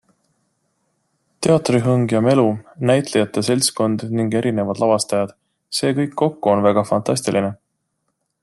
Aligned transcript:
Teatrihõng 1.47 2.07
ja- 2.13 2.21
melu, 2.29 2.45
näitlejate 2.91 3.45
seltskond 3.51 4.07
ning 4.21 4.33
erinevad 4.43 4.83
lavastajad- 4.85 5.37
see 5.81 5.97
kõik 6.01 6.17
kokku 6.23 6.55
on 6.57 6.69
väga 6.71 6.89
fantastiline. 6.93 7.57